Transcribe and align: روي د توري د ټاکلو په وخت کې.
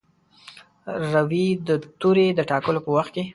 روي 1.13 1.47
د 1.67 1.69
توري 1.99 2.27
د 2.35 2.39
ټاکلو 2.49 2.79
په 2.85 2.91
وخت 2.97 3.11
کې. 3.15 3.23